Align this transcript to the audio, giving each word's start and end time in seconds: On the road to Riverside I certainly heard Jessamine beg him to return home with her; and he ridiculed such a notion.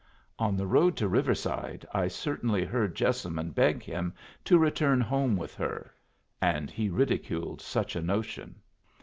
On 0.39 0.57
the 0.57 0.65
road 0.65 0.97
to 0.97 1.07
Riverside 1.07 1.85
I 1.93 2.07
certainly 2.07 2.65
heard 2.65 2.95
Jessamine 2.95 3.51
beg 3.51 3.83
him 3.83 4.15
to 4.45 4.57
return 4.57 4.99
home 4.99 5.37
with 5.37 5.53
her; 5.53 5.93
and 6.41 6.71
he 6.71 6.89
ridiculed 6.89 7.61
such 7.61 7.95
a 7.95 8.01
notion. 8.01 8.55